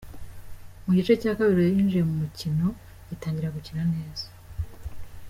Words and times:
Mu 0.83 0.91
gice 0.97 1.13
cya 1.21 1.31
kabiri 1.37 1.57
Rayon 1.59 1.75
yinjiye 1.77 2.03
mu 2.09 2.15
mukino 2.21 2.67
itangira 3.15 3.53
gukina 3.55 3.83
neza. 3.93 4.25